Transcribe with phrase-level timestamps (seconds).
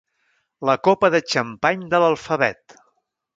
[0.69, 2.77] La copa de xampany de l'alfabet.